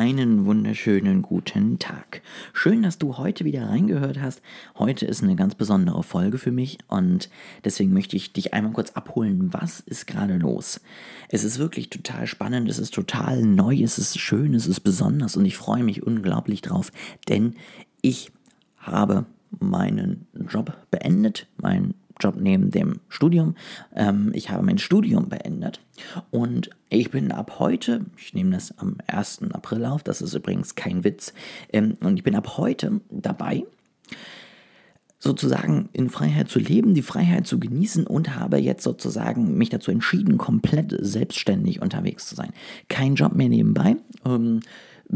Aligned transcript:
Einen 0.00 0.46
wunderschönen 0.46 1.20
guten 1.20 1.78
Tag. 1.78 2.22
Schön, 2.54 2.82
dass 2.82 2.96
du 2.96 3.18
heute 3.18 3.44
wieder 3.44 3.68
reingehört 3.68 4.18
hast. 4.18 4.40
Heute 4.78 5.04
ist 5.04 5.22
eine 5.22 5.36
ganz 5.36 5.54
besondere 5.54 6.02
Folge 6.02 6.38
für 6.38 6.52
mich 6.52 6.78
und 6.88 7.28
deswegen 7.66 7.92
möchte 7.92 8.16
ich 8.16 8.32
dich 8.32 8.54
einmal 8.54 8.72
kurz 8.72 8.92
abholen. 8.92 9.52
Was 9.52 9.80
ist 9.80 10.06
gerade 10.06 10.38
los? 10.38 10.80
Es 11.28 11.44
ist 11.44 11.58
wirklich 11.58 11.90
total 11.90 12.26
spannend, 12.26 12.70
es 12.70 12.78
ist 12.78 12.94
total 12.94 13.42
neu, 13.42 13.76
es 13.82 13.98
ist 13.98 14.18
schön, 14.18 14.54
es 14.54 14.66
ist 14.66 14.80
besonders 14.80 15.36
und 15.36 15.44
ich 15.44 15.58
freue 15.58 15.84
mich 15.84 16.02
unglaublich 16.02 16.62
drauf, 16.62 16.92
denn 17.28 17.56
ich 18.00 18.32
habe 18.78 19.26
meinen 19.58 20.28
Job 20.48 20.78
beendet, 20.90 21.46
mein 21.58 21.92
Job 22.20 22.36
neben 22.38 22.70
dem 22.70 23.00
Studium. 23.08 23.54
Ähm, 23.94 24.30
ich 24.34 24.50
habe 24.50 24.64
mein 24.64 24.78
Studium 24.78 25.28
beendet 25.28 25.80
und 26.30 26.70
ich 26.88 27.10
bin 27.10 27.32
ab 27.32 27.58
heute, 27.58 28.06
ich 28.16 28.34
nehme 28.34 28.50
das 28.50 28.76
am 28.78 28.96
1. 29.06 29.42
April 29.52 29.84
auf, 29.84 30.02
das 30.02 30.22
ist 30.22 30.34
übrigens 30.34 30.74
kein 30.74 31.04
Witz, 31.04 31.32
ähm, 31.72 31.96
und 32.00 32.16
ich 32.16 32.22
bin 32.22 32.34
ab 32.34 32.56
heute 32.56 33.00
dabei, 33.10 33.64
sozusagen 35.18 35.90
in 35.92 36.08
Freiheit 36.08 36.48
zu 36.48 36.58
leben, 36.58 36.94
die 36.94 37.02
Freiheit 37.02 37.46
zu 37.46 37.60
genießen 37.60 38.06
und 38.06 38.36
habe 38.36 38.56
jetzt 38.56 38.82
sozusagen 38.82 39.58
mich 39.58 39.68
dazu 39.68 39.90
entschieden, 39.90 40.38
komplett 40.38 40.96
selbstständig 40.98 41.82
unterwegs 41.82 42.26
zu 42.26 42.34
sein. 42.34 42.52
Kein 42.88 43.16
Job 43.16 43.34
mehr 43.34 43.50
nebenbei. 43.50 43.96
Ähm, 44.24 44.60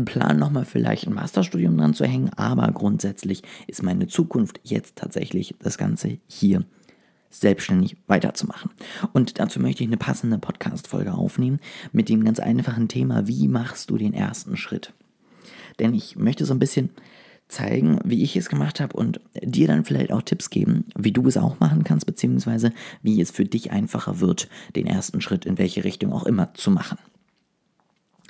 Plan 0.04 0.38
nochmal 0.38 0.64
vielleicht 0.64 1.06
ein 1.06 1.14
Masterstudium 1.14 1.78
dran 1.78 1.94
zu 1.94 2.04
hängen, 2.04 2.30
aber 2.36 2.70
grundsätzlich 2.72 3.42
ist 3.66 3.82
meine 3.82 4.08
Zukunft 4.08 4.60
jetzt 4.64 4.96
tatsächlich 4.96 5.54
das 5.60 5.78
Ganze 5.78 6.18
hier 6.26 6.64
selbstständig 7.34 7.96
weiterzumachen. 8.06 8.70
Und 9.12 9.38
dazu 9.38 9.60
möchte 9.60 9.82
ich 9.82 9.88
eine 9.88 9.96
passende 9.96 10.38
Podcast-Folge 10.38 11.12
aufnehmen 11.12 11.60
mit 11.92 12.08
dem 12.08 12.24
ganz 12.24 12.40
einfachen 12.40 12.88
Thema, 12.88 13.26
wie 13.26 13.48
machst 13.48 13.90
du 13.90 13.98
den 13.98 14.14
ersten 14.14 14.56
Schritt? 14.56 14.92
Denn 15.78 15.94
ich 15.94 16.16
möchte 16.16 16.44
so 16.44 16.54
ein 16.54 16.60
bisschen 16.60 16.90
zeigen, 17.48 17.98
wie 18.04 18.22
ich 18.22 18.36
es 18.36 18.48
gemacht 18.48 18.80
habe 18.80 18.96
und 18.96 19.20
dir 19.42 19.68
dann 19.68 19.84
vielleicht 19.84 20.12
auch 20.12 20.22
Tipps 20.22 20.50
geben, 20.50 20.86
wie 20.96 21.12
du 21.12 21.26
es 21.26 21.36
auch 21.36 21.60
machen 21.60 21.84
kannst, 21.84 22.06
beziehungsweise 22.06 22.72
wie 23.02 23.20
es 23.20 23.30
für 23.30 23.44
dich 23.44 23.70
einfacher 23.70 24.20
wird, 24.20 24.48
den 24.76 24.86
ersten 24.86 25.20
Schritt 25.20 25.44
in 25.44 25.58
welche 25.58 25.84
Richtung 25.84 26.12
auch 26.12 26.24
immer 26.24 26.54
zu 26.54 26.70
machen. 26.70 26.98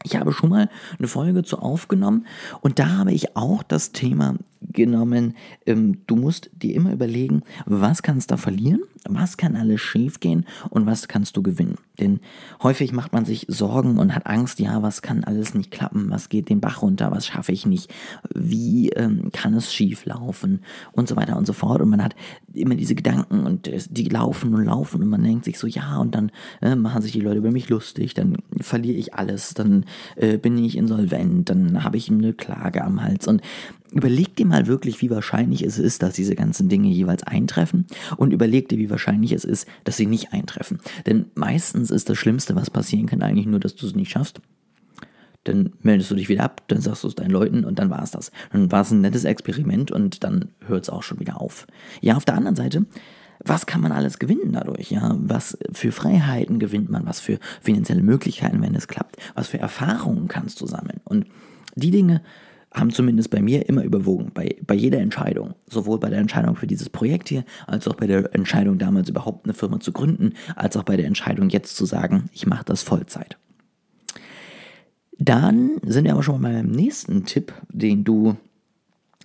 Ich 0.02 0.16
habe 0.16 0.32
schon 0.32 0.50
mal 0.50 0.68
eine 0.98 1.08
Folge 1.08 1.44
zu 1.44 1.58
aufgenommen 1.58 2.26
und 2.60 2.78
da 2.78 2.88
habe 2.98 3.12
ich 3.12 3.36
auch 3.36 3.62
das 3.62 3.92
Thema 3.92 4.36
genommen, 4.60 5.34
ähm, 5.64 6.02
du 6.06 6.16
musst 6.16 6.50
dir 6.52 6.74
immer 6.74 6.92
überlegen, 6.92 7.42
was 7.64 8.02
kannst 8.02 8.30
du 8.30 8.36
verlieren, 8.36 8.82
was 9.08 9.36
kann 9.36 9.56
alles 9.56 9.80
schiefgehen 9.80 10.46
und 10.70 10.86
was 10.86 11.08
kannst 11.08 11.36
du 11.36 11.42
gewinnen. 11.42 11.76
Denn 12.00 12.20
häufig 12.62 12.92
macht 12.92 13.12
man 13.12 13.24
sich 13.24 13.46
Sorgen 13.48 13.98
und 13.98 14.14
hat 14.14 14.26
Angst, 14.26 14.58
ja, 14.58 14.82
was 14.82 15.00
kann 15.00 15.22
alles 15.22 15.54
nicht 15.54 15.70
klappen, 15.70 16.10
was 16.10 16.28
geht 16.28 16.48
den 16.48 16.60
Bach 16.60 16.82
runter, 16.82 17.10
was 17.12 17.26
schaffe 17.26 17.52
ich 17.52 17.66
nicht, 17.66 17.92
wie 18.34 18.88
ähm, 18.90 19.30
kann 19.32 19.54
es 19.54 19.72
schief 19.72 20.04
laufen? 20.04 20.64
Und 20.92 21.08
so 21.08 21.16
weiter 21.16 21.36
und 21.36 21.46
so 21.46 21.52
fort. 21.52 21.80
Und 21.80 21.90
man 21.90 22.02
hat 22.02 22.16
immer 22.52 22.74
diese 22.74 22.94
Gedanken 22.94 23.46
und 23.46 23.70
die 23.90 24.08
laufen 24.08 24.54
und 24.54 24.64
laufen 24.64 25.02
und 25.02 25.08
man 25.08 25.22
denkt 25.22 25.44
sich 25.44 25.58
so, 25.58 25.66
ja, 25.66 25.98
und 25.98 26.14
dann 26.14 26.32
äh, 26.60 26.74
machen 26.74 27.02
sich 27.02 27.12
die 27.12 27.20
Leute 27.20 27.38
über 27.38 27.52
mich 27.52 27.68
lustig, 27.68 28.14
dann 28.14 28.38
verliere 28.60 28.96
ich 28.96 29.14
alles, 29.14 29.54
dann 29.54 29.84
äh, 30.16 30.36
bin 30.36 30.58
ich 30.58 30.76
insolvent, 30.76 31.50
dann 31.50 31.84
habe 31.84 31.96
ich 31.96 32.10
eine 32.10 32.32
Klage 32.32 32.82
am 32.82 33.02
Hals. 33.02 33.28
Und 33.28 33.40
Überleg 33.94 34.34
dir 34.34 34.44
mal 34.44 34.66
wirklich, 34.66 35.00
wie 35.02 35.10
wahrscheinlich 35.10 35.62
es 35.62 35.78
ist, 35.78 36.02
dass 36.02 36.14
diese 36.14 36.34
ganzen 36.34 36.68
Dinge 36.68 36.88
jeweils 36.88 37.22
eintreffen 37.22 37.86
und 38.16 38.32
überleg 38.32 38.68
dir, 38.68 38.78
wie 38.78 38.90
wahrscheinlich 38.90 39.30
es 39.30 39.44
ist, 39.44 39.68
dass 39.84 39.96
sie 39.96 40.06
nicht 40.06 40.32
eintreffen. 40.32 40.80
Denn 41.06 41.26
meistens 41.36 41.92
ist 41.92 42.08
das 42.08 42.18
Schlimmste, 42.18 42.56
was 42.56 42.70
passieren 42.70 43.06
kann, 43.06 43.22
eigentlich 43.22 43.46
nur, 43.46 43.60
dass 43.60 43.76
du 43.76 43.86
es 43.86 43.94
nicht 43.94 44.10
schaffst. 44.10 44.40
Dann 45.44 45.74
meldest 45.82 46.10
du 46.10 46.16
dich 46.16 46.28
wieder 46.28 46.42
ab, 46.42 46.64
dann 46.66 46.80
sagst 46.80 47.04
du 47.04 47.08
es 47.08 47.14
deinen 47.14 47.30
Leuten 47.30 47.64
und 47.64 47.78
dann 47.78 47.88
war 47.88 48.02
es 48.02 48.10
das. 48.10 48.32
Dann 48.50 48.72
war 48.72 48.80
es 48.80 48.90
ein 48.90 49.00
nettes 49.00 49.22
Experiment 49.22 49.92
und 49.92 50.24
dann 50.24 50.48
hört 50.66 50.82
es 50.82 50.90
auch 50.90 51.04
schon 51.04 51.20
wieder 51.20 51.40
auf. 51.40 51.68
Ja, 52.00 52.16
auf 52.16 52.24
der 52.24 52.34
anderen 52.34 52.56
Seite, 52.56 52.86
was 53.44 53.66
kann 53.66 53.80
man 53.80 53.92
alles 53.92 54.18
gewinnen 54.18 54.52
dadurch? 54.52 54.90
Ja, 54.90 55.14
was 55.20 55.56
für 55.70 55.92
Freiheiten 55.92 56.58
gewinnt 56.58 56.90
man? 56.90 57.06
Was 57.06 57.20
für 57.20 57.38
finanzielle 57.60 58.02
Möglichkeiten, 58.02 58.60
wenn 58.60 58.74
es 58.74 58.88
klappt? 58.88 59.18
Was 59.36 59.46
für 59.46 59.58
Erfahrungen 59.58 60.26
kannst 60.26 60.60
du 60.60 60.66
sammeln? 60.66 61.00
Und 61.04 61.26
die 61.76 61.92
Dinge 61.92 62.22
haben 62.74 62.90
zumindest 62.90 63.30
bei 63.30 63.40
mir 63.40 63.68
immer 63.68 63.84
überwogen, 63.84 64.32
bei, 64.34 64.56
bei 64.66 64.74
jeder 64.74 64.98
Entscheidung. 64.98 65.54
Sowohl 65.70 66.00
bei 66.00 66.10
der 66.10 66.18
Entscheidung 66.18 66.56
für 66.56 66.66
dieses 66.66 66.90
Projekt 66.90 67.28
hier, 67.28 67.44
als 67.66 67.86
auch 67.86 67.94
bei 67.94 68.06
der 68.06 68.34
Entscheidung 68.34 68.78
damals 68.78 69.08
überhaupt 69.08 69.46
eine 69.46 69.54
Firma 69.54 69.78
zu 69.80 69.92
gründen, 69.92 70.32
als 70.56 70.76
auch 70.76 70.82
bei 70.82 70.96
der 70.96 71.06
Entscheidung 71.06 71.48
jetzt 71.50 71.76
zu 71.76 71.86
sagen, 71.86 72.24
ich 72.32 72.46
mache 72.46 72.64
das 72.64 72.82
Vollzeit. 72.82 73.38
Dann 75.18 75.80
sind 75.86 76.04
wir 76.04 76.12
aber 76.12 76.24
schon 76.24 76.40
mal 76.40 76.52
beim 76.52 76.70
nächsten 76.70 77.24
Tipp, 77.24 77.54
den 77.68 78.02
du 78.02 78.36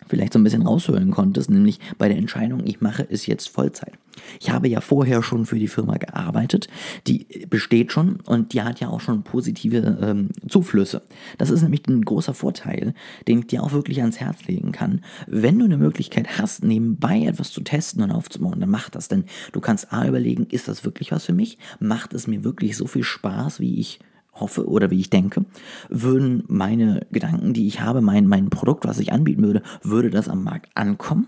vielleicht 0.08 0.34
so 0.34 0.40
ein 0.40 0.44
bisschen 0.44 0.66
raushören 0.66 1.12
konntest, 1.12 1.50
nämlich 1.50 1.80
bei 1.98 2.08
der 2.08 2.18
Entscheidung, 2.18 2.66
ich 2.66 2.82
mache 2.82 3.06
es 3.10 3.26
jetzt 3.26 3.50
Vollzeit. 3.50 3.94
Ich 4.40 4.50
habe 4.50 4.68
ja 4.68 4.82
vorher 4.82 5.24
schon 5.24 5.46
für 5.46 5.60
die 5.60 5.68
Firma 5.68 5.96
gearbeitet, 5.98 6.68
die 7.08 7.26
besteht 7.50 7.92
schon 7.92 8.20
und 8.26 8.54
die 8.54 8.62
hat 8.62 8.80
ja 8.80 8.90
auch 8.90 9.00
schon 9.02 9.24
positive 9.24 9.98
ähm, 10.02 10.30
Zuflüsse. 10.48 11.04
Das 11.38 11.50
ist 11.50 11.62
nämlich 11.62 11.88
ein 11.88 12.04
großer 12.04 12.34
Vorteil, 12.34 12.94
den 13.28 13.40
ich 13.40 13.48
dir 13.48 13.64
auch 13.64 13.72
wirklich 13.72 14.02
ans 14.02 14.20
Herz 14.20 14.46
legen 14.46 14.72
kann. 14.72 15.02
Wenn 15.28 15.60
du 15.60 15.66
eine 15.66 15.78
Möglichkeit 15.78 16.38
hast, 16.38 16.64
nebenbei 16.64 17.22
etwas 17.22 17.52
zu 17.52 17.62
testen 17.62 18.04
und 18.04 18.12
aufzubauen, 18.12 18.60
dann 18.60 18.70
mach 18.70 18.90
das, 18.90 19.08
denn 19.08 19.26
du 19.52 19.60
kannst 19.62 19.94
A 19.94 20.08
überlegen, 20.08 20.48
ist 20.50 20.68
das 20.68 20.84
wirklich 20.84 21.12
was 21.12 21.26
für 21.26 21.34
mich? 21.34 21.58
Macht 21.80 22.14
es 22.14 22.28
mir 22.28 22.44
wirklich 22.44 22.76
so 22.76 22.88
viel 22.88 23.04
Spaß, 23.04 23.60
wie 23.60 23.80
ich 23.80 24.00
hoffe 24.40 24.68
oder 24.68 24.92
wie 24.92 25.00
ich 25.00 25.10
denke, 25.10 25.46
würden 25.90 26.44
meine 26.48 27.06
Gedanken, 27.12 27.54
die 27.54 27.68
ich 27.68 27.82
habe, 27.82 28.02
mein, 28.02 28.28
mein 28.28 28.50
Produkt, 28.50 28.86
was 28.86 29.00
ich 29.00 29.12
anbieten 29.12 29.44
würde, 29.44 29.64
würde 29.82 30.10
das 30.10 30.30
am 30.30 30.44
Markt 30.44 30.70
ankommen. 30.76 31.28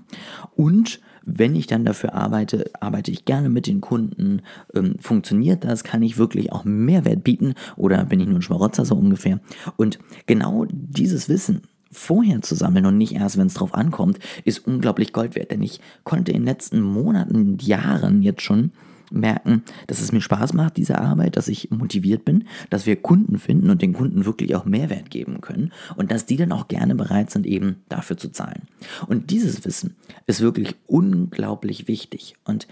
Und 0.56 1.00
wenn 1.24 1.56
ich 1.56 1.68
dann 1.68 1.86
dafür 1.86 2.14
arbeite, 2.14 2.72
arbeite 2.80 3.12
ich 3.12 3.26
gerne 3.26 3.50
mit 3.50 3.68
den 3.68 3.82
Kunden. 3.82 4.42
Ähm, 4.74 4.96
funktioniert 5.00 5.64
das? 5.64 5.84
Kann 5.84 6.02
ich 6.02 6.18
wirklich 6.18 6.52
auch 6.52 6.64
Mehrwert 6.64 7.24
bieten? 7.24 7.54
Oder 7.78 8.06
bin 8.06 8.20
ich 8.20 8.28
nur 8.28 8.40
ein 8.40 8.42
Schmarotzer 8.42 8.86
so 8.86 8.96
ungefähr? 8.96 9.40
Und 9.78 10.00
genau 10.26 10.66
dieses 10.70 11.30
Wissen, 11.30 11.62
vorher 11.92 12.42
zu 12.42 12.56
sammeln 12.56 12.86
und 12.86 12.98
nicht 12.98 13.14
erst, 13.14 13.38
wenn 13.38 13.48
es 13.48 13.54
drauf 13.54 13.74
ankommt, 13.74 14.20
ist 14.46 14.66
unglaublich 14.66 15.14
Gold 15.14 15.36
wert. 15.36 15.52
Denn 15.52 15.62
ich 15.62 15.80
konnte 16.04 16.32
in 16.32 16.40
den 16.40 16.46
letzten 16.46 16.82
Monaten, 16.82 17.58
Jahren 17.60 18.22
jetzt 18.22 18.42
schon 18.42 18.72
merken, 19.12 19.64
dass 19.88 20.02
es 20.02 20.12
mir 20.12 20.22
Spaß 20.22 20.54
macht, 20.54 20.78
diese 20.78 21.00
Arbeit, 21.00 21.38
dass 21.38 21.48
ich 21.48 21.72
motiviert 21.72 22.26
bin, 22.26 22.46
dass 22.70 22.86
wir 22.86 22.96
Kunden 22.96 23.38
finden 23.38 23.70
und 23.70 23.82
den 23.82 23.94
Kunden 23.94 24.26
wirklich 24.26 24.56
auch 24.56 24.66
Mehrwert 24.66 25.10
geben 25.10 25.42
können 25.42 25.72
und 25.96 26.12
dass 26.12 26.26
die 26.26 26.38
dann 26.38 26.52
auch 26.52 26.68
gerne 26.68 26.96
bereit 26.96 27.32
sind, 27.32 27.46
eben 27.46 27.78
dafür 27.90 28.18
zu 28.18 28.30
zahlen. 28.30 28.64
Und 29.08 29.32
dieses 29.32 29.66
Wissen 29.66 29.96
ist 30.28 30.42
wirklich 30.42 30.76
unglaublich 30.88 31.88
wichtig 31.88 32.36
und 32.46 32.68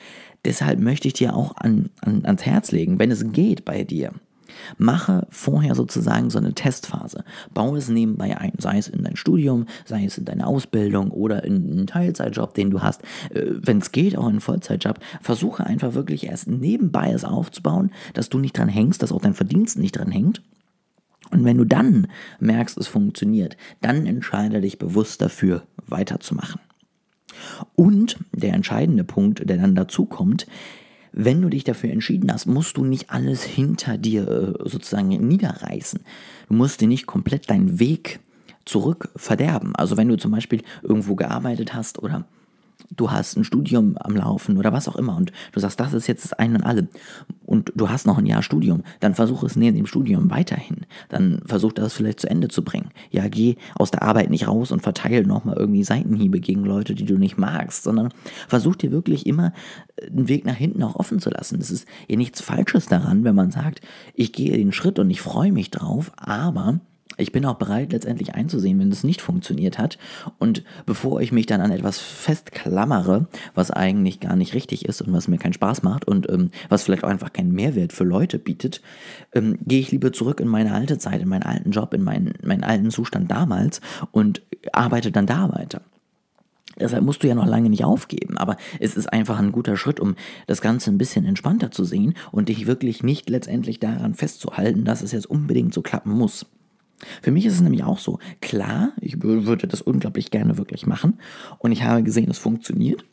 deshalb 0.46 0.80
möchte 0.80 1.08
ich 1.08 1.14
dir 1.14 1.36
auch 1.36 1.56
an, 1.58 1.90
an, 2.02 2.26
ans 2.26 2.46
Herz 2.46 2.72
legen, 2.72 3.00
wenn 3.00 3.12
es 3.12 3.32
geht 3.32 3.66
bei 3.66 3.84
dir, 3.84 4.14
Mache 4.78 5.28
vorher 5.30 5.76
sozusagen 5.76 6.30
so 6.30 6.38
eine 6.38 6.54
Testphase. 6.54 7.24
Baue 7.54 7.78
es 7.78 7.90
nebenbei 7.90 8.38
ein, 8.38 8.54
sei 8.58 8.78
es 8.78 8.88
in 8.88 9.04
dein 9.04 9.16
Studium, 9.16 9.66
sei 9.86 10.06
es 10.06 10.18
in 10.18 10.26
deine 10.26 10.48
Ausbildung 10.48 11.12
oder 11.12 11.44
in 11.44 11.72
einen 11.72 11.88
Teilzeitjob, 11.88 12.54
den 12.54 12.72
du 12.72 12.82
hast. 12.82 13.02
Äh, 13.34 13.46
Wenn 13.62 13.80
es 13.80 13.92
geht, 13.92 14.18
auch 14.18 14.26
in 14.26 14.30
einen 14.30 14.42
Vollzeitjob. 14.42 15.00
Versuche 15.22 15.66
einfach 15.66 15.94
wirklich 15.94 16.28
erst 16.28 16.48
nebenbei 16.48 17.12
es 17.12 17.26
aufzubauen, 17.26 17.92
dass 18.14 18.30
du 18.30 18.40
nicht 18.40 18.58
dran 18.58 18.70
hängst, 18.70 19.02
dass 19.02 19.12
auch 19.12 19.22
dein 19.22 19.34
Verdienst 19.34 19.78
nicht 19.78 19.98
dran 19.98 20.12
hängt. 20.12 20.42
Und 21.32 21.46
wenn 21.46 21.58
du 21.58 21.66
dann 21.66 22.08
merkst, 22.40 22.78
es 22.78 22.88
funktioniert, 22.88 23.56
dann 23.82 24.06
entscheide 24.06 24.62
dich 24.62 24.80
bewusst 24.80 25.22
dafür, 25.22 25.64
weiterzumachen. 25.86 26.60
Und 27.76 28.18
der 28.32 28.54
entscheidende 28.54 29.04
Punkt, 29.04 29.48
der 29.48 29.58
dann 29.58 29.76
dazu 29.76 30.06
kommt, 30.06 30.48
wenn 31.12 31.42
du 31.42 31.50
dich 31.50 31.64
dafür 31.64 31.92
entschieden 31.92 32.32
hast, 32.32 32.46
musst 32.46 32.78
du 32.78 32.86
nicht 32.86 33.10
alles 33.10 33.44
hinter 33.44 33.98
dir 33.98 34.28
äh, 34.28 34.70
sozusagen 34.70 35.08
niederreißen. 35.08 36.00
Du 36.48 36.54
musst 36.54 36.82
dir 36.82 36.88
nicht 36.88 37.08
komplett 37.08 37.50
deinen 37.50 37.80
Weg 37.80 38.20
zurück 38.66 39.10
verderben. 39.16 39.76
Also 39.76 39.98
wenn 39.98 40.08
du 40.08 40.18
zum 40.18 40.32
Beispiel 40.32 40.62
irgendwo 40.84 41.16
gearbeitet 41.16 41.74
hast 41.74 42.00
oder 42.00 42.26
du 42.96 43.12
hast 43.12 43.36
ein 43.36 43.44
Studium 43.44 43.98
am 43.98 44.16
Laufen 44.16 44.58
oder 44.58 44.72
was 44.72 44.88
auch 44.88 44.96
immer 44.96 45.16
und 45.16 45.32
du 45.52 45.60
sagst, 45.60 45.80
das 45.80 45.94
ist 45.94 46.08
jetzt 46.08 46.26
das 46.26 46.34
Ein 46.34 46.56
und 46.56 46.64
Alle, 46.64 46.88
und 47.50 47.72
du 47.76 47.90
hast 47.90 48.06
noch 48.06 48.20
ein 48.20 48.28
Jahr 48.28 48.44
Studium, 48.44 48.84
dann 49.00 49.16
versuch 49.16 49.42
es 49.42 49.56
neben 49.56 49.76
dem 49.76 49.88
Studium 49.88 50.30
weiterhin. 50.30 50.86
Dann 51.10 51.42
versuch 51.48 51.74
das 51.74 51.96
vielleicht 51.96 52.20
zu 52.20 52.30
Ende 52.30 52.48
zu 52.48 52.64
bringen. 52.64 52.92
Ja, 53.10 53.28
geh 53.28 53.56
aus 53.74 53.90
der 53.90 54.04
Arbeit 54.04 54.30
nicht 54.30 54.48
raus 54.48 54.72
und 54.72 54.84
verteile 54.84 55.26
nochmal 55.26 55.58
irgendwie 55.58 55.84
Seitenhiebe 55.84 56.42
gegen 56.42 56.64
Leute, 56.64 56.94
die 56.94 57.06
du 57.06 57.18
nicht 57.18 57.40
magst, 57.40 57.82
sondern 57.82 58.14
versuch 58.48 58.76
dir 58.76 58.92
wirklich 58.92 59.26
immer 59.26 59.52
äh, 59.96 60.06
einen 60.06 60.28
Weg 60.28 60.46
nach 60.46 60.56
hinten 60.56 60.84
auch 60.84 60.96
offen 60.96 61.18
zu 61.18 61.32
lassen. 61.32 61.60
Es 61.60 61.72
ist 61.72 61.88
ja 62.08 62.18
nichts 62.18 62.40
Falsches 62.40 62.86
daran, 62.86 63.24
wenn 63.24 63.34
man 63.34 63.50
sagt, 63.50 63.82
ich 64.14 64.32
gehe 64.32 64.56
den 64.56 64.72
Schritt 64.72 65.00
und 65.00 65.10
ich 65.10 65.22
freue 65.22 65.52
mich 65.52 65.72
drauf, 65.72 66.12
aber 66.18 66.80
ich 67.20 67.32
bin 67.32 67.46
auch 67.46 67.56
bereit, 67.56 67.92
letztendlich 67.92 68.36
einzusehen, 68.36 68.80
wenn 68.80 68.92
es 68.92 69.04
nicht 69.04 69.22
funktioniert 69.22 69.78
hat. 69.78 69.98
Und 70.38 70.64
bevor 70.86 71.22
ich 71.22 71.32
mich 71.32 71.46
dann 71.46 71.62
an 71.62 71.72
etwas 71.72 72.00
festklammere, 72.00 73.28
was 73.56 73.72
eigentlich 73.72 74.20
gar 74.20 74.36
nicht 74.36 74.54
richtig 74.54 74.86
ist 74.86 75.02
und 75.02 75.14
was 75.14 75.28
mir 75.28 75.38
keinen 75.38 75.54
Spaß 75.54 75.84
macht 75.84 76.06
und 76.06 76.30
ähm, 76.30 76.52
was 76.70 76.84
vielleicht 76.84 77.04
auch 77.04 77.10
einfach 77.10 77.34
keinen 77.34 77.52
Mehrwert 77.52 77.94
für 77.94 78.04
Leute 78.04 78.40
bietet, 78.40 78.82
ähm, 79.34 79.58
gehe 79.66 79.80
ich 79.80 79.92
lieber 79.92 80.14
zurück 80.14 80.40
in 80.40 80.48
meine 80.48 80.74
alte 80.74 80.98
Zeit, 80.98 81.22
in 81.22 81.30
meinen 81.30 81.44
alten 81.44 81.72
Job, 81.72 81.94
in 81.94 82.04
meinen, 82.04 82.34
meinen 82.44 82.64
alten 82.64 82.92
Zustand 82.92 83.30
damals 83.30 83.82
und 84.12 84.42
arbeite 84.72 85.12
dann 85.12 85.26
da 85.26 85.52
weiter. 85.54 85.82
Deshalb 86.80 87.04
musst 87.04 87.24
du 87.24 87.28
ja 87.28 87.36
noch 87.36 87.46
lange 87.46 87.70
nicht 87.70 87.84
aufgeben, 87.84 88.38
aber 88.38 88.56
es 88.80 88.96
ist 88.96 89.12
einfach 89.12 89.38
ein 89.38 89.52
guter 89.52 89.76
Schritt, 89.76 90.00
um 90.00 90.16
das 90.48 90.62
Ganze 90.62 90.92
ein 90.92 90.98
bisschen 90.98 91.26
entspannter 91.26 91.72
zu 91.72 91.84
sehen 91.84 92.14
und 92.32 92.48
dich 92.48 92.68
wirklich 92.68 93.04
nicht 93.04 93.30
letztendlich 93.30 93.80
daran 93.80 94.14
festzuhalten, 94.14 94.86
dass 94.86 95.02
es 95.02 95.12
jetzt 95.12 95.30
unbedingt 95.30 95.74
so 95.74 95.82
klappen 95.82 96.12
muss. 96.12 96.46
Für 97.22 97.32
mich 97.32 97.46
ist 97.46 97.54
es 97.54 97.62
nämlich 97.62 97.84
auch 97.84 98.00
so, 98.00 98.20
klar, 98.42 98.94
ich 99.02 99.22
würde 99.22 99.68
das 99.68 99.82
unglaublich 99.82 100.32
gerne 100.32 100.58
wirklich 100.58 100.86
machen 100.86 101.20
und 101.60 101.72
ich 101.72 101.84
habe 101.84 102.04
gesehen, 102.04 102.30
es 102.30 102.38
funktioniert. 102.38 103.06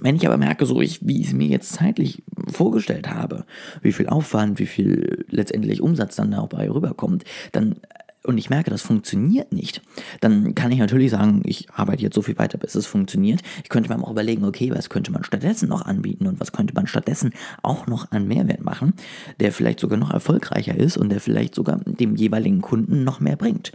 Wenn 0.00 0.16
ich 0.16 0.26
aber 0.26 0.36
merke, 0.36 0.66
so 0.66 0.80
ich, 0.80 1.06
wie 1.06 1.20
ich 1.20 1.28
es 1.28 1.32
mir 1.32 1.46
jetzt 1.46 1.72
zeitlich 1.72 2.24
vorgestellt 2.48 3.08
habe, 3.08 3.44
wie 3.80 3.92
viel 3.92 4.08
Aufwand, 4.08 4.58
wie 4.58 4.66
viel 4.66 5.24
letztendlich 5.28 5.80
Umsatz 5.80 6.16
dann 6.16 6.32
dabei 6.32 6.68
rüberkommt, 6.68 7.24
dann 7.52 7.76
und 8.26 8.38
ich 8.38 8.50
merke, 8.50 8.70
das 8.70 8.82
funktioniert 8.82 9.52
nicht, 9.52 9.82
dann 10.20 10.54
kann 10.54 10.72
ich 10.72 10.78
natürlich 10.78 11.10
sagen, 11.10 11.42
ich 11.44 11.70
arbeite 11.70 12.02
jetzt 12.02 12.14
so 12.14 12.22
viel 12.22 12.38
weiter, 12.38 12.58
bis 12.58 12.74
es 12.74 12.86
funktioniert. 12.86 13.42
Ich 13.62 13.68
könnte 13.68 13.94
mir 13.94 14.02
auch 14.02 14.10
überlegen, 14.10 14.44
okay, 14.44 14.70
was 14.74 14.88
könnte 14.88 15.12
man 15.12 15.24
stattdessen 15.24 15.68
noch 15.68 15.82
anbieten 15.82 16.26
und 16.26 16.40
was 16.40 16.52
könnte 16.52 16.74
man 16.74 16.86
stattdessen 16.86 17.32
auch 17.62 17.86
noch 17.86 18.10
an 18.12 18.26
Mehrwert 18.26 18.64
machen, 18.64 18.94
der 19.40 19.52
vielleicht 19.52 19.80
sogar 19.80 19.98
noch 19.98 20.10
erfolgreicher 20.10 20.76
ist 20.76 20.96
und 20.96 21.10
der 21.10 21.20
vielleicht 21.20 21.54
sogar 21.54 21.80
dem 21.84 22.16
jeweiligen 22.16 22.62
Kunden 22.62 23.04
noch 23.04 23.20
mehr 23.20 23.36
bringt. 23.36 23.72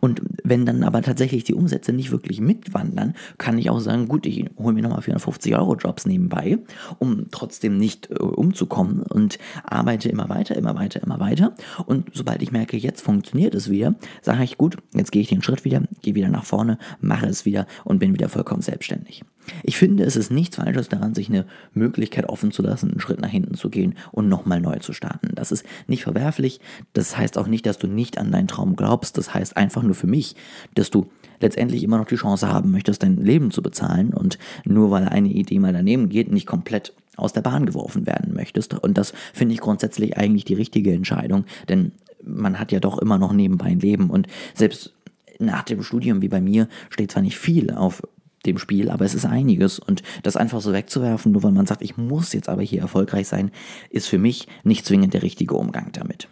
Und 0.00 0.20
wenn 0.42 0.66
dann 0.66 0.82
aber 0.82 1.02
tatsächlich 1.02 1.44
die 1.44 1.54
Umsätze 1.54 1.92
nicht 1.92 2.10
wirklich 2.10 2.40
mitwandern, 2.40 3.14
kann 3.38 3.58
ich 3.58 3.70
auch 3.70 3.80
sagen, 3.80 4.08
gut, 4.08 4.26
ich 4.26 4.50
hole 4.58 4.74
mir 4.74 4.82
nochmal 4.82 5.02
450 5.02 5.54
Euro 5.54 5.76
Jobs 5.76 6.06
nebenbei, 6.06 6.58
um 6.98 7.26
trotzdem 7.30 7.78
nicht 7.78 8.10
äh, 8.10 8.14
umzukommen 8.14 9.02
und 9.02 9.38
arbeite 9.64 10.08
immer 10.08 10.28
weiter, 10.28 10.56
immer 10.56 10.74
weiter, 10.74 11.02
immer 11.02 11.20
weiter. 11.20 11.54
Und 11.86 12.10
sobald 12.12 12.42
ich 12.42 12.50
merke, 12.50 12.76
jetzt 12.76 13.02
funktioniert 13.02 13.54
es 13.54 13.70
wieder, 13.70 13.91
sage 14.20 14.44
ich, 14.44 14.58
gut, 14.58 14.76
jetzt 14.94 15.12
gehe 15.12 15.22
ich 15.22 15.28
den 15.28 15.42
Schritt 15.42 15.64
wieder, 15.64 15.82
gehe 16.02 16.14
wieder 16.14 16.28
nach 16.28 16.44
vorne, 16.44 16.78
mache 17.00 17.26
es 17.26 17.44
wieder 17.44 17.66
und 17.84 17.98
bin 17.98 18.14
wieder 18.14 18.28
vollkommen 18.28 18.62
selbstständig. 18.62 19.24
Ich 19.62 19.76
finde, 19.76 20.04
es 20.04 20.16
ist 20.16 20.30
nichts 20.30 20.56
Falsches 20.56 20.88
daran, 20.88 21.14
sich 21.14 21.28
eine 21.28 21.46
Möglichkeit 21.74 22.28
offen 22.28 22.52
zu 22.52 22.62
lassen, 22.62 22.90
einen 22.90 23.00
Schritt 23.00 23.20
nach 23.20 23.28
hinten 23.28 23.54
zu 23.54 23.70
gehen 23.70 23.94
und 24.12 24.28
nochmal 24.28 24.60
neu 24.60 24.78
zu 24.78 24.92
starten. 24.92 25.30
Das 25.34 25.50
ist 25.50 25.64
nicht 25.88 26.04
verwerflich. 26.04 26.60
Das 26.92 27.16
heißt 27.16 27.36
auch 27.38 27.48
nicht, 27.48 27.66
dass 27.66 27.78
du 27.78 27.88
nicht 27.88 28.18
an 28.18 28.30
deinen 28.30 28.48
Traum 28.48 28.76
glaubst. 28.76 29.18
Das 29.18 29.34
heißt 29.34 29.56
einfach 29.56 29.82
nur 29.82 29.94
für 29.94 30.06
mich, 30.06 30.36
dass 30.74 30.90
du 30.90 31.10
letztendlich 31.40 31.82
immer 31.82 31.98
noch 31.98 32.06
die 32.06 32.16
Chance 32.16 32.48
haben 32.48 32.70
möchtest, 32.70 33.02
dein 33.02 33.16
Leben 33.16 33.50
zu 33.50 33.62
bezahlen 33.62 34.14
und 34.14 34.38
nur 34.64 34.90
weil 34.90 35.08
eine 35.08 35.28
Idee 35.28 35.58
mal 35.58 35.72
daneben 35.72 36.08
geht, 36.08 36.30
nicht 36.30 36.46
komplett 36.46 36.94
aus 37.16 37.32
der 37.32 37.42
Bahn 37.42 37.66
geworfen 37.66 38.06
werden 38.06 38.32
möchtest. 38.32 38.74
Und 38.74 38.96
das 38.96 39.12
finde 39.34 39.54
ich 39.54 39.60
grundsätzlich 39.60 40.16
eigentlich 40.16 40.44
die 40.44 40.54
richtige 40.54 40.92
Entscheidung, 40.94 41.44
denn 41.68 41.92
man 42.24 42.58
hat 42.58 42.72
ja 42.72 42.80
doch 42.80 42.98
immer 42.98 43.18
noch 43.18 43.32
nebenbei 43.32 43.66
ein 43.66 43.80
Leben 43.80 44.10
und 44.10 44.26
selbst 44.54 44.94
nach 45.38 45.62
dem 45.62 45.82
Studium 45.82 46.22
wie 46.22 46.28
bei 46.28 46.40
mir 46.40 46.68
steht 46.90 47.12
zwar 47.12 47.22
nicht 47.22 47.38
viel 47.38 47.70
auf 47.72 48.02
dem 48.46 48.58
Spiel, 48.58 48.90
aber 48.90 49.04
es 49.04 49.14
ist 49.14 49.24
einiges 49.24 49.78
und 49.78 50.02
das 50.22 50.36
einfach 50.36 50.60
so 50.60 50.72
wegzuwerfen, 50.72 51.32
nur 51.32 51.42
weil 51.42 51.52
man 51.52 51.66
sagt, 51.66 51.82
ich 51.82 51.96
muss 51.96 52.32
jetzt 52.32 52.48
aber 52.48 52.62
hier 52.62 52.80
erfolgreich 52.80 53.28
sein, 53.28 53.50
ist 53.90 54.08
für 54.08 54.18
mich 54.18 54.48
nicht 54.64 54.84
zwingend 54.84 55.14
der 55.14 55.22
richtige 55.22 55.54
Umgang 55.54 55.92
damit. 55.92 56.28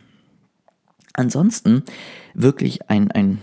Ansonsten 1.12 1.82
wirklich 2.34 2.88
ein, 2.88 3.10
ein 3.10 3.38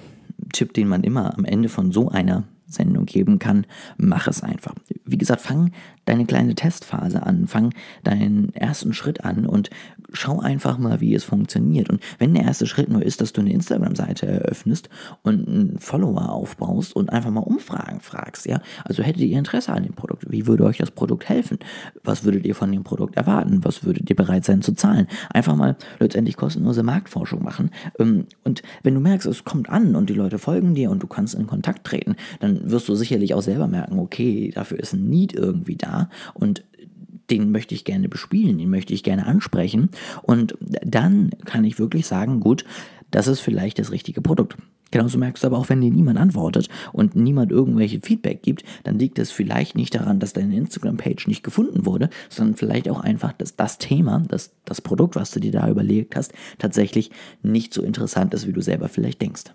Tipp, 0.53 0.73
den 0.73 0.87
man 0.87 1.03
immer 1.03 1.37
am 1.37 1.45
Ende 1.45 1.69
von 1.69 1.91
so 1.91 2.09
einer 2.09 2.43
Sendung 2.67 3.05
geben 3.05 3.39
kann, 3.39 3.65
mach 3.97 4.27
es 4.27 4.43
einfach. 4.43 4.75
Wie 5.05 5.17
gesagt, 5.17 5.41
fang 5.41 5.71
deine 6.05 6.25
kleine 6.25 6.55
Testphase 6.55 7.23
an, 7.23 7.47
fang 7.47 7.73
deinen 8.03 8.53
ersten 8.53 8.93
Schritt 8.93 9.23
an 9.23 9.45
und 9.45 9.69
schau 10.13 10.39
einfach 10.39 10.77
mal, 10.77 11.01
wie 11.01 11.13
es 11.13 11.23
funktioniert. 11.23 11.89
Und 11.89 12.01
wenn 12.19 12.33
der 12.33 12.43
erste 12.43 12.65
Schritt 12.65 12.89
nur 12.89 13.03
ist, 13.03 13.21
dass 13.21 13.33
du 13.33 13.41
eine 13.41 13.51
Instagram-Seite 13.51 14.27
eröffnest 14.27 14.89
und 15.23 15.47
einen 15.47 15.79
Follower 15.79 16.29
aufbaust 16.29 16.95
und 16.95 17.11
einfach 17.11 17.31
mal 17.31 17.41
Umfragen 17.41 17.99
fragst, 17.99 18.45
ja, 18.45 18.61
also 18.83 19.03
hättet 19.03 19.23
ihr 19.23 19.37
Interesse 19.37 19.73
an 19.73 19.83
dem 19.83 19.93
Produkt? 19.93 20.25
Wie 20.29 20.47
würde 20.47 20.65
euch 20.65 20.77
das 20.77 20.91
Produkt 20.91 21.27
helfen? 21.29 21.59
Was 22.03 22.23
würdet 22.23 22.45
ihr 22.45 22.55
von 22.55 22.71
dem 22.71 22.83
Produkt 22.83 23.17
erwarten? 23.17 23.63
Was 23.63 23.83
würdet 23.83 24.09
ihr 24.09 24.15
bereit 24.15 24.45
sein 24.45 24.61
zu 24.61 24.73
zahlen? 24.73 25.07
Einfach 25.29 25.55
mal 25.55 25.75
letztendlich 25.99 26.37
kostenlose 26.37 26.83
Marktforschung 26.83 27.43
machen. 27.43 27.71
Ähm, 27.99 28.25
und 28.43 28.63
wenn 28.83 28.93
du 28.93 28.99
merkst, 28.99 29.27
es 29.27 29.43
kommt 29.43 29.69
an 29.69 29.95
und 29.95 30.09
die 30.09 30.13
Leute 30.13 30.39
folgen 30.39 30.75
dir 30.75 30.89
und 30.91 31.03
du 31.03 31.07
kannst 31.07 31.35
in 31.35 31.47
Kontakt 31.47 31.85
treten, 31.85 32.15
dann 32.39 32.71
wirst 32.71 32.87
du 32.87 32.95
sicherlich 32.95 33.33
auch 33.33 33.41
selber 33.41 33.67
merken, 33.67 33.99
okay, 33.99 34.51
dafür 34.53 34.79
ist 34.79 34.93
ein 34.93 35.09
Need 35.09 35.33
irgendwie 35.33 35.75
da 35.75 36.09
und 36.33 36.63
den 37.29 37.51
möchte 37.51 37.75
ich 37.75 37.85
gerne 37.85 38.09
bespielen, 38.09 38.57
den 38.57 38.69
möchte 38.69 38.93
ich 38.93 39.03
gerne 39.03 39.25
ansprechen. 39.25 39.89
Und 40.21 40.57
dann 40.59 41.31
kann 41.45 41.63
ich 41.63 41.79
wirklich 41.79 42.07
sagen, 42.07 42.39
gut, 42.39 42.65
das 43.11 43.27
ist 43.27 43.39
vielleicht 43.39 43.79
das 43.79 43.91
richtige 43.91 44.21
Produkt. 44.21 44.57
Genauso 44.91 45.17
merkst 45.17 45.43
du 45.43 45.47
aber 45.47 45.57
auch, 45.57 45.69
wenn 45.69 45.81
dir 45.81 45.91
niemand 45.91 46.17
antwortet 46.17 46.69
und 46.93 47.15
niemand 47.15 47.51
irgendwelche 47.51 47.99
Feedback 47.99 48.41
gibt, 48.41 48.63
dann 48.83 48.97
liegt 48.97 49.19
es 49.19 49.31
vielleicht 49.31 49.75
nicht 49.75 49.93
daran, 49.95 50.19
dass 50.19 50.33
deine 50.33 50.55
Instagram-Page 50.55 51.27
nicht 51.27 51.43
gefunden 51.43 51.85
wurde, 51.85 52.09
sondern 52.29 52.55
vielleicht 52.55 52.89
auch 52.89 53.01
einfach, 53.01 53.33
dass 53.33 53.55
das 53.55 53.79
Thema, 53.79 54.23
das, 54.29 54.53
das 54.63 54.81
Produkt, 54.81 55.15
was 55.15 55.31
du 55.31 55.39
dir 55.39 55.51
da 55.51 55.69
überlegt 55.69 56.15
hast, 56.15 56.33
tatsächlich 56.57 57.11
nicht 57.43 57.73
so 57.73 57.81
interessant 57.81 58.33
ist, 58.33 58.47
wie 58.47 58.53
du 58.53 58.61
selber 58.61 58.87
vielleicht 58.87 59.21
denkst. 59.21 59.45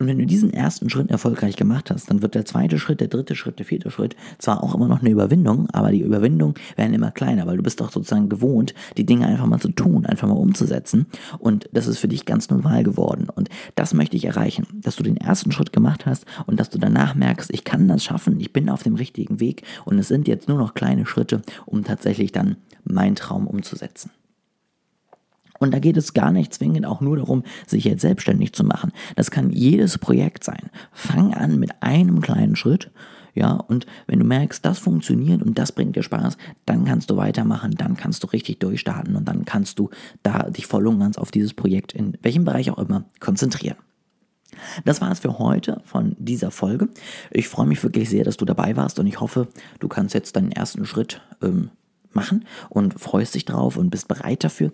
Und 0.00 0.06
wenn 0.06 0.18
du 0.18 0.24
diesen 0.24 0.50
ersten 0.54 0.88
Schritt 0.88 1.10
erfolgreich 1.10 1.56
gemacht 1.56 1.90
hast, 1.90 2.08
dann 2.08 2.22
wird 2.22 2.34
der 2.34 2.46
zweite 2.46 2.78
Schritt, 2.78 3.00
der 3.02 3.08
dritte 3.08 3.36
Schritt, 3.36 3.58
der 3.58 3.66
vierte 3.66 3.90
Schritt 3.90 4.16
zwar 4.38 4.64
auch 4.64 4.74
immer 4.74 4.88
noch 4.88 5.00
eine 5.00 5.10
Überwindung, 5.10 5.68
aber 5.72 5.90
die 5.90 6.00
Überwindung 6.00 6.54
werden 6.74 6.94
immer 6.94 7.10
kleiner, 7.10 7.46
weil 7.46 7.58
du 7.58 7.62
bist 7.62 7.82
doch 7.82 7.92
sozusagen 7.92 8.30
gewohnt, 8.30 8.74
die 8.96 9.04
Dinge 9.04 9.26
einfach 9.26 9.44
mal 9.44 9.60
zu 9.60 9.68
tun, 9.68 10.06
einfach 10.06 10.26
mal 10.26 10.38
umzusetzen. 10.38 11.04
Und 11.38 11.68
das 11.74 11.86
ist 11.86 11.98
für 11.98 12.08
dich 12.08 12.24
ganz 12.24 12.48
normal 12.48 12.82
geworden. 12.82 13.28
Und 13.28 13.50
das 13.74 13.92
möchte 13.92 14.16
ich 14.16 14.24
erreichen, 14.24 14.66
dass 14.72 14.96
du 14.96 15.02
den 15.02 15.18
ersten 15.18 15.52
Schritt 15.52 15.74
gemacht 15.74 16.06
hast 16.06 16.24
und 16.46 16.58
dass 16.58 16.70
du 16.70 16.78
danach 16.78 17.14
merkst, 17.14 17.52
ich 17.52 17.64
kann 17.64 17.86
das 17.86 18.02
schaffen, 18.02 18.40
ich 18.40 18.54
bin 18.54 18.70
auf 18.70 18.82
dem 18.82 18.94
richtigen 18.94 19.38
Weg 19.38 19.64
und 19.84 19.98
es 19.98 20.08
sind 20.08 20.28
jetzt 20.28 20.48
nur 20.48 20.56
noch 20.56 20.72
kleine 20.72 21.04
Schritte, 21.04 21.42
um 21.66 21.84
tatsächlich 21.84 22.32
dann 22.32 22.56
meinen 22.84 23.16
Traum 23.16 23.46
umzusetzen. 23.46 24.10
Und 25.60 25.72
da 25.72 25.78
geht 25.78 25.98
es 25.98 26.14
gar 26.14 26.32
nicht 26.32 26.54
zwingend 26.54 26.86
auch 26.86 27.00
nur 27.02 27.18
darum, 27.18 27.44
sich 27.66 27.84
jetzt 27.84 28.00
selbstständig 28.00 28.54
zu 28.54 28.64
machen. 28.64 28.92
Das 29.14 29.30
kann 29.30 29.50
jedes 29.50 29.98
Projekt 29.98 30.42
sein. 30.42 30.70
Fang 30.90 31.34
an 31.34 31.60
mit 31.60 31.82
einem 31.82 32.20
kleinen 32.22 32.56
Schritt. 32.56 32.90
Ja, 33.34 33.52
und 33.52 33.86
wenn 34.06 34.18
du 34.18 34.24
merkst, 34.24 34.64
das 34.64 34.78
funktioniert 34.78 35.42
und 35.42 35.58
das 35.58 35.70
bringt 35.72 35.94
dir 35.94 36.02
Spaß, 36.02 36.36
dann 36.66 36.84
kannst 36.86 37.10
du 37.10 37.16
weitermachen, 37.16 37.74
dann 37.76 37.96
kannst 37.96 38.24
du 38.24 38.26
richtig 38.28 38.58
durchstarten 38.58 39.14
und 39.14 39.28
dann 39.28 39.44
kannst 39.44 39.78
du 39.78 39.90
da 40.22 40.50
dich 40.50 40.66
voll 40.66 40.86
und 40.88 40.98
ganz 40.98 41.16
auf 41.16 41.30
dieses 41.30 41.54
Projekt 41.54 41.92
in 41.92 42.16
welchem 42.22 42.44
Bereich 42.44 42.70
auch 42.70 42.78
immer 42.78 43.04
konzentrieren. 43.20 43.76
Das 44.84 45.00
war 45.00 45.12
es 45.12 45.20
für 45.20 45.38
heute 45.38 45.80
von 45.84 46.16
dieser 46.18 46.50
Folge. 46.50 46.88
Ich 47.30 47.48
freue 47.48 47.66
mich 47.66 47.82
wirklich 47.84 48.08
sehr, 48.08 48.24
dass 48.24 48.36
du 48.36 48.44
dabei 48.44 48.76
warst 48.76 48.98
und 48.98 49.06
ich 49.06 49.20
hoffe, 49.20 49.46
du 49.78 49.88
kannst 49.88 50.14
jetzt 50.14 50.34
deinen 50.34 50.50
ersten 50.50 50.84
Schritt 50.86 51.20
ähm, 51.40 51.70
machen 52.12 52.46
und 52.68 52.98
freust 52.98 53.34
dich 53.36 53.44
drauf 53.44 53.76
und 53.76 53.90
bist 53.90 54.08
bereit 54.08 54.42
dafür. 54.42 54.72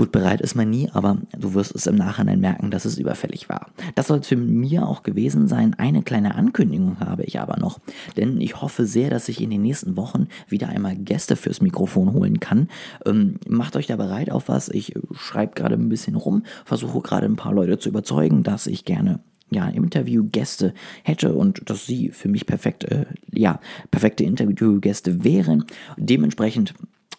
Gut 0.00 0.12
bereit 0.12 0.40
ist 0.40 0.54
man 0.54 0.70
nie, 0.70 0.88
aber 0.94 1.18
du 1.38 1.52
wirst 1.52 1.74
es 1.74 1.86
im 1.86 1.96
Nachhinein 1.96 2.40
merken, 2.40 2.70
dass 2.70 2.86
es 2.86 2.96
überfällig 2.96 3.50
war. 3.50 3.70
Das 3.96 4.06
soll 4.06 4.20
es 4.20 4.28
für 4.28 4.36
mir 4.36 4.88
auch 4.88 5.02
gewesen 5.02 5.46
sein. 5.46 5.74
Eine 5.74 6.00
kleine 6.02 6.36
Ankündigung 6.36 7.00
habe 7.00 7.24
ich 7.24 7.38
aber 7.38 7.58
noch, 7.58 7.80
denn 8.16 8.40
ich 8.40 8.62
hoffe 8.62 8.86
sehr, 8.86 9.10
dass 9.10 9.28
ich 9.28 9.42
in 9.42 9.50
den 9.50 9.60
nächsten 9.60 9.98
Wochen 9.98 10.28
wieder 10.48 10.70
einmal 10.70 10.96
Gäste 10.96 11.36
fürs 11.36 11.60
Mikrofon 11.60 12.14
holen 12.14 12.40
kann. 12.40 12.68
Ähm, 13.04 13.40
macht 13.46 13.76
euch 13.76 13.88
da 13.88 13.96
bereit 13.96 14.30
auf 14.30 14.48
was. 14.48 14.70
Ich 14.70 14.94
schreibe 15.12 15.52
gerade 15.54 15.74
ein 15.74 15.90
bisschen 15.90 16.14
rum, 16.16 16.44
versuche 16.64 17.02
gerade 17.02 17.26
ein 17.26 17.36
paar 17.36 17.52
Leute 17.52 17.78
zu 17.78 17.90
überzeugen, 17.90 18.42
dass 18.42 18.66
ich 18.66 18.86
gerne 18.86 19.20
ja, 19.50 19.68
Interviewgäste 19.68 20.72
hätte 21.02 21.34
und 21.34 21.68
dass 21.68 21.84
sie 21.84 22.08
für 22.08 22.28
mich 22.30 22.46
perfekt, 22.46 22.84
äh, 22.84 23.04
ja, 23.34 23.60
perfekte 23.90 24.24
Interviewgäste 24.24 25.24
wären. 25.24 25.66
Dementsprechend 25.98 26.72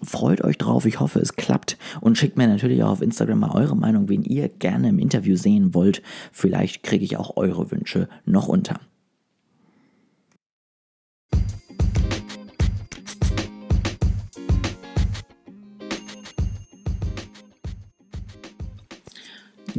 Freut 0.04 0.44
euch 0.44 0.58
drauf, 0.58 0.86
ich 0.86 1.00
hoffe, 1.00 1.20
es 1.20 1.36
klappt 1.36 1.78
und 2.00 2.18
schickt 2.18 2.38
mir 2.38 2.48
natürlich 2.48 2.84
auch 2.84 2.90
auf 2.90 3.02
Instagram 3.02 3.40
mal 3.40 3.52
eure 3.52 3.76
Meinung, 3.78 4.10
wen 4.10 4.24
ihr 4.24 4.50
gerne 4.50 4.90
im 4.90 5.00
Interview 5.00 5.36
sehen 5.36 5.74
wollt. 5.74 6.02
Vielleicht 6.32 6.84
kriege 6.84 7.06
ich 7.06 7.18
auch 7.18 7.38
eure 7.38 7.72
Wünsche 7.72 8.10
noch 8.26 8.48
unter. 8.48 8.80